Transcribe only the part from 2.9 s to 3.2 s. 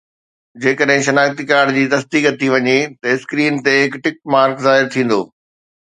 ته